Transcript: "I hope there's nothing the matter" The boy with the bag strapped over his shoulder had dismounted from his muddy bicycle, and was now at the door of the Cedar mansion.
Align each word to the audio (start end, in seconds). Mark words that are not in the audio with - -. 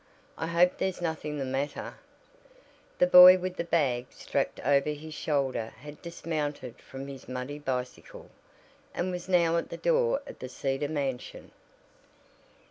"I 0.35 0.47
hope 0.47 0.79
there's 0.79 0.99
nothing 0.99 1.37
the 1.37 1.45
matter" 1.45 1.93
The 2.97 3.05
boy 3.05 3.37
with 3.37 3.57
the 3.57 3.63
bag 3.63 4.07
strapped 4.09 4.59
over 4.61 4.89
his 4.89 5.13
shoulder 5.13 5.73
had 5.77 6.01
dismounted 6.01 6.79
from 6.79 7.05
his 7.07 7.29
muddy 7.29 7.59
bicycle, 7.59 8.31
and 8.95 9.11
was 9.11 9.29
now 9.29 9.57
at 9.57 9.69
the 9.69 9.77
door 9.77 10.23
of 10.25 10.39
the 10.39 10.49
Cedar 10.49 10.89
mansion. 10.89 11.51